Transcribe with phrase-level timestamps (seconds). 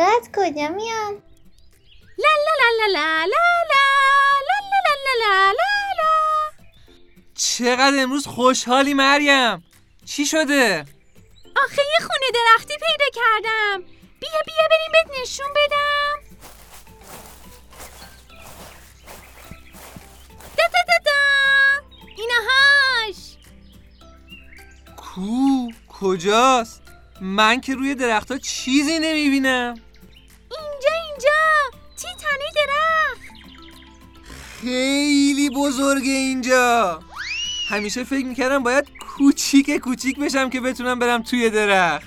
[0.00, 1.22] صدا کجا میان
[2.18, 3.84] لا لا لا لا لا لا
[4.72, 6.14] لا لا لا لا
[7.34, 9.64] چقدر امروز خوشحالی مریم
[10.04, 10.84] چی شده؟
[11.56, 13.82] آخه یه خونه درختی پیدا کردم
[14.20, 16.36] بیا بیا بریم بهت نشون بدم
[20.56, 21.12] دا دا دا
[22.16, 23.36] اینهاش
[24.96, 26.82] کو کجاست؟
[27.20, 29.74] من که روی درختها چیزی نمی‌بینم
[34.60, 37.00] خیلی بزرگه اینجا.
[37.68, 42.06] همیشه فکر می‌کردم باید کوچیک کوچیک بشم که بتونم برم توی درخت.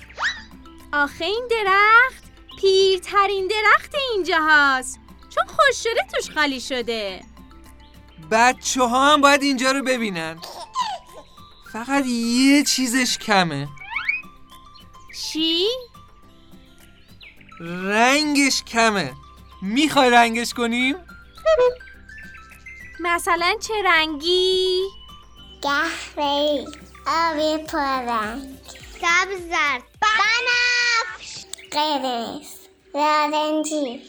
[0.94, 2.24] آخه این درخت
[2.62, 5.00] پیرترین درخت اینجا هست
[5.30, 7.22] چون خوش شده توش خالی شده.
[8.32, 10.38] بچه ها هم باید اینجا رو ببینن.
[11.74, 13.68] فقط یه چیزش کمه.
[15.32, 15.66] چی؟
[17.60, 19.14] رنگش کمه.
[19.62, 20.96] می‌خوای رنگش کنیم؟
[23.00, 24.82] مثلا چه رنگی؟
[25.62, 26.68] قهوه‌ای
[27.08, 28.58] آبی پررنگ.
[29.02, 31.46] سبز زرد بنفش.
[31.72, 32.48] قرمز.
[32.96, 34.02] نارنجی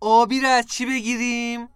[0.00, 1.68] آبی رو از چی بگیریم؟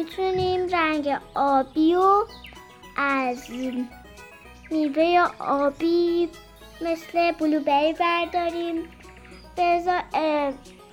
[0.00, 2.26] می‌تونیم رنگ آبی و
[2.96, 3.50] از
[4.70, 6.28] میوه آبی
[6.80, 8.88] مثل بلوبری برداریم.
[9.56, 10.02] بذار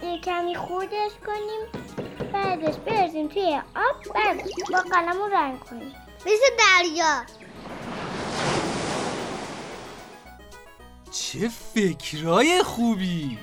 [0.04, 1.88] یه کمی خوردش کنیم.
[2.34, 4.42] بعدش بریزیم توی آب بعد
[4.72, 5.96] با قلم رو رنگ کنیم.
[6.26, 7.24] مثل دریا.
[11.12, 13.38] چه فکرای خوبی.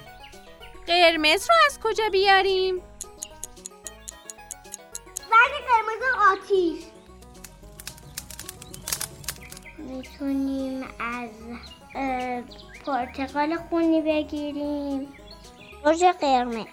[0.87, 2.83] قرمز رو از کجا بیاریم؟
[5.35, 6.03] رنگ قرمز
[6.33, 6.85] آتیش.
[9.79, 11.31] می‌تونیم از
[12.87, 15.13] پرتقال خونی بگیریم.
[15.85, 16.67] رژ قرمز.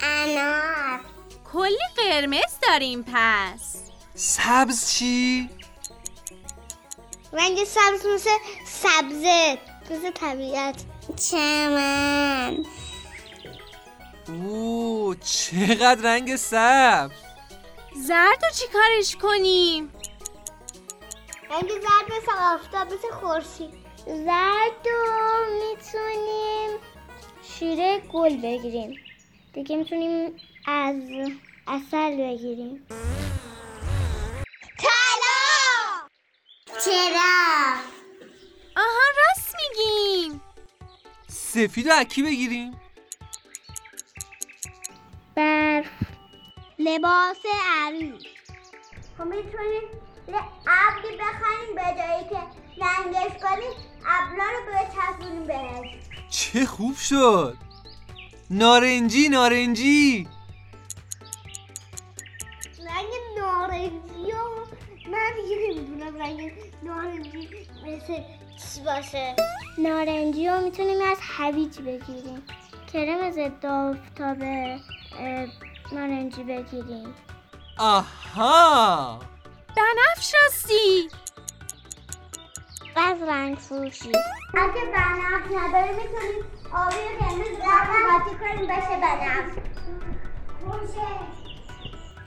[0.00, 1.00] انار.
[1.52, 3.76] کلی قرمز داریم پس.
[4.14, 5.50] سبز چی؟
[7.32, 8.30] رنگ سبز مثل
[8.66, 9.58] سبزه
[9.90, 10.84] مثل طبیعت.
[11.30, 12.64] چمن.
[14.28, 17.25] اوه چقدر رنگ سبز.
[17.96, 19.92] زرد رو چی کارش کنیم؟
[21.50, 23.74] رنگ زرد مثل آفتاب مثل خورشید.
[24.06, 26.78] زرد رو می‌تونیم
[27.42, 29.00] شیره گل بگیریم.
[29.52, 30.96] دیگه می‌تونیم از
[31.66, 32.86] اصل بگیریم.
[34.78, 36.08] طلا!
[36.84, 37.74] چرا؟
[38.76, 40.40] آها راست میگین
[41.28, 42.80] سفید رو از کی بگیریم؟
[46.86, 47.42] لباس
[47.80, 48.22] عروس.
[49.18, 49.82] خب می‌تونیم
[50.28, 52.40] یه ابری بخریم به جایی که
[52.82, 53.72] رنگش کنیم
[54.06, 55.90] ابرا رو بچسبونیم بهش.
[56.30, 57.56] چه خوب شد.
[58.50, 60.28] نارنجی نارنجی.
[62.78, 64.36] رنگ نارنجی و
[65.10, 66.52] من دیگه نمی‌دونم رنگ
[66.82, 67.48] نارنجی
[67.86, 68.22] مثل
[68.74, 69.36] چی باشه؟
[69.78, 72.42] نارنجی رو می‌تونیم از هویج بگیریم.
[72.92, 74.38] کرم ضد آفتاب
[75.92, 77.14] نارنجی بگیریم.
[77.78, 79.20] آها!
[79.76, 81.08] بنفش راستی.
[82.96, 84.12] از رنگ فروشی.
[84.54, 89.66] اگه بنفش نداره می‌تونیم آبی و قرمز قاطی کنیم بشه بنفش.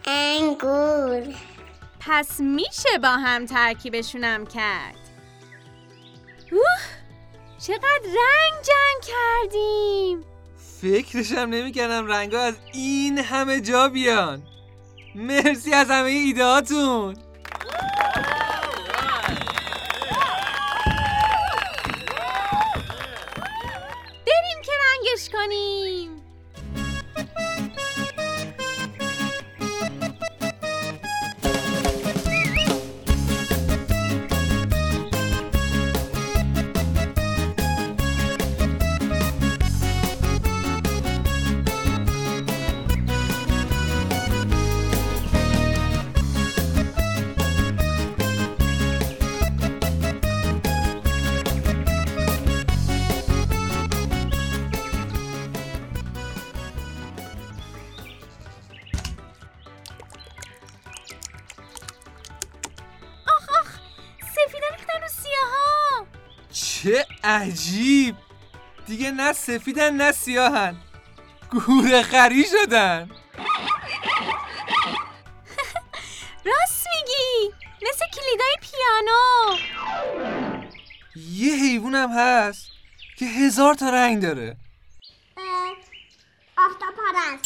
[0.06, 1.36] انگور.
[2.00, 4.96] پس میشه با هم ترکیبشونم کرد.
[6.52, 6.80] اوه
[7.60, 10.26] چقدر رنگ جمع کردیم.
[10.82, 14.42] فکرشم نمی‌کردم رنگا از این همه جا بیان.
[15.16, 17.16] مرسی از همه ایدهاتون
[66.84, 68.16] چه عجیب.
[68.88, 70.76] دیگه نه سفیدن نه سیاهن.
[71.52, 73.10] گوره خری شدن.
[76.46, 77.54] راست میگی.
[77.82, 79.58] مثل کلیدای پیانو.
[81.16, 82.68] یه حیوانم هست
[83.18, 84.58] که هزار تا رنگ داره.
[86.58, 87.46] آفتاب پرست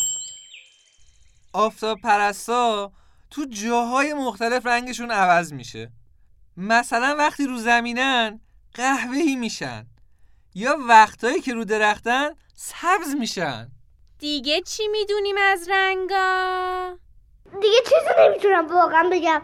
[1.54, 2.92] آفتاب پرستا
[3.32, 5.92] تو جاهای مختلف رنگشون عوض میشه.
[6.58, 8.40] مثلا وقتی رو زمینن
[8.74, 9.86] قهوه‌ای میشن.
[10.56, 13.72] یا وقتایی که رو درختن سبز میشن.
[14.20, 16.98] دیگه چی می‌دونیم از رنگا؟
[17.62, 19.42] دیگه چیزی نمی‌تونم واقعا بگم.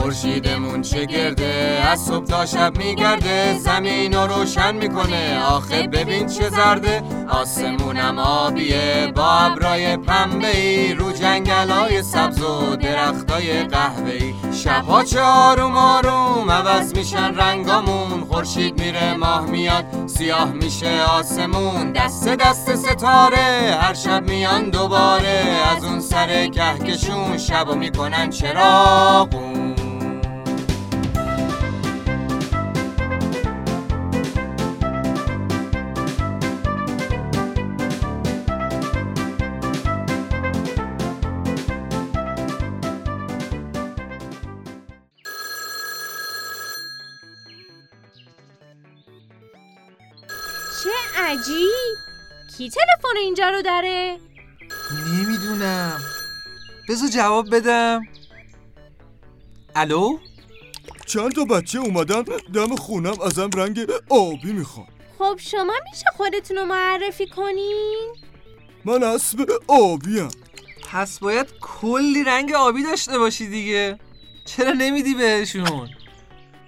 [0.00, 5.44] خورشیدمون چه گرده؟ از صبح تا شب میگرده زمین رو روشن می‌کنه.
[5.44, 7.02] آخه ببین چه زرده.
[7.28, 15.20] آسمونم آبیه با ابرای پنبه ای رو جنگلای سبز و درختای قهوه ای شبها چه
[15.20, 18.20] آروم آروم عوض میشن رنگامون.
[18.30, 21.92] خورشید میره ماه میاد سیاه میشه آسمون.
[21.92, 25.44] دست دست ستاره هر شب میان دوباره.
[25.76, 29.79] از اون سر کهکشون شبو می‌کنن چراغون.
[51.30, 51.96] عجیب
[52.56, 54.18] کی تلفن اینجا رو داره؟
[55.06, 56.00] نمی‌دونم.
[56.88, 58.02] بذار جواب بدم.
[59.74, 60.18] الو؟
[61.06, 62.22] چند تا بچه اومدن
[62.54, 64.86] دم خونم ازم رنگ آبی می‌خوان.
[65.18, 68.14] خب شما میشه خودتون رو معرفی کنین؟
[68.84, 70.28] من اسب آبیم.
[70.92, 73.98] پس باید کلی رنگ آبی داشته باشی دیگه.
[74.44, 75.90] چرا نمیدی بهشون؟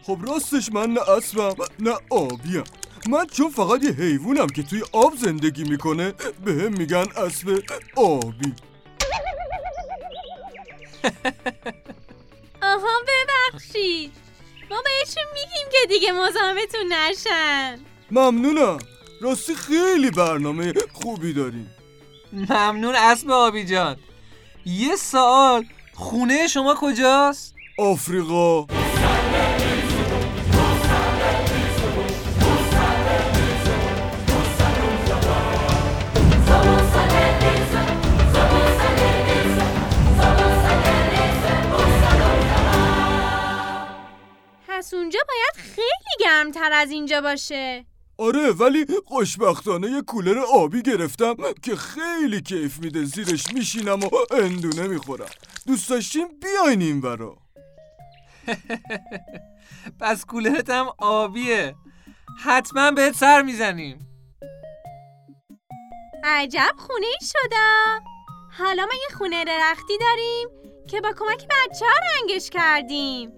[0.03, 2.65] خب راستش من نه اسبم نه آبیم.
[3.09, 6.13] من چون فقط یه حیوانم که توی آب زندگی می‌کنه
[6.45, 7.63] به هم میگن اسب
[7.97, 8.53] آبی.
[12.63, 14.13] آها ببخشید.
[14.71, 17.79] ما بهشون میگیم که دیگه مزاحمتون نشن.
[18.11, 18.79] ممنونم.
[19.21, 21.71] راستی خیلی برنامه خوبی داریم.
[22.33, 23.97] ممنون اسب آبی جان.
[24.67, 25.65] یه سوال.
[25.95, 28.67] خونه شما کجاست؟ آفریقا.
[47.03, 47.87] اینجا باشه.
[48.19, 53.05] آره ولی خوشبختانه یه کولر آبی گرفتم که خیلی کیف میده.
[53.05, 55.31] زیرش میشینم و اندونه می‌خورم.
[55.67, 57.37] دوست داشتیم بیاین این ورا
[60.01, 61.75] پس کولرت هم آبیه.
[62.45, 64.09] حتما بهت سر می‌زنیم.
[66.25, 68.07] عجب خونه ای شده.
[68.59, 70.49] حالا ما یه خونه درختی داریم
[70.91, 73.31] که با کمک بچه ها رنگش کردیم.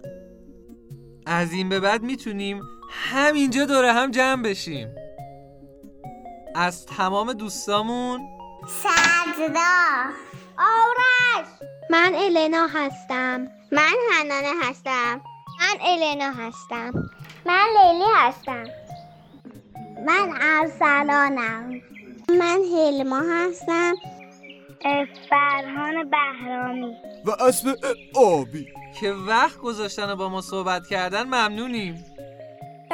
[1.26, 4.94] از این به بعد می‌تونیم همینجا دوره هم جمع بشیم.
[6.54, 8.20] از تمام دوستامون.
[8.66, 9.84] سجدا.
[10.58, 11.46] آرش.
[11.90, 13.48] من النا هستم.
[13.72, 15.20] من هنانه هستم.
[15.60, 17.10] من النا هستم.
[17.46, 18.64] من لیلی هستم.
[20.06, 21.80] من ارسلانم.
[22.28, 23.94] من هلما هستم.
[25.30, 26.96] فرهان بهرامی.
[27.24, 27.76] و اسب
[28.14, 28.68] آبی.
[29.00, 32.04] که وقت گذاشتن و با ما صحبت کردن ممنونیم.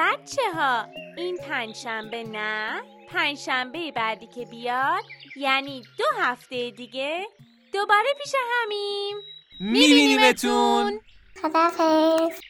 [0.01, 5.05] بچه ها این پنجشنبه نه پنجشنبه بعدی که بیاد
[5.37, 7.27] یعنی دو هفته دیگه
[7.73, 9.17] دوباره پیش همیم.
[9.61, 11.01] میبینیمتون.
[11.43, 12.41] خدافظ